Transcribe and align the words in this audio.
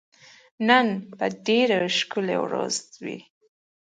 نن 0.67 0.87
به 1.17 1.25
ډېره 1.47 1.79
ښکلی 1.97 2.37
ورځ 2.43 2.75
وي 3.03 3.19